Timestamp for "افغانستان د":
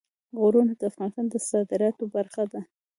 0.91-1.35